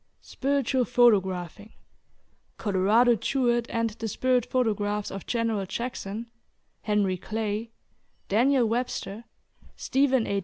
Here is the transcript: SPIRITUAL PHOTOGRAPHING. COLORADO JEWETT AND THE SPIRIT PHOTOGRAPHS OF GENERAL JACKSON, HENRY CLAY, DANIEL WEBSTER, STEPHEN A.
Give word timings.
SPIRITUAL 0.23 0.85
PHOTOGRAPHING. 0.85 1.73
COLORADO 2.57 3.17
JEWETT 3.17 3.67
AND 3.69 3.91
THE 3.91 4.07
SPIRIT 4.07 4.47
PHOTOGRAPHS 4.49 5.11
OF 5.11 5.27
GENERAL 5.27 5.67
JACKSON, 5.67 6.25
HENRY 6.81 7.17
CLAY, 7.17 7.69
DANIEL 8.27 8.65
WEBSTER, 8.67 9.25
STEPHEN 9.75 10.25
A. 10.25 10.39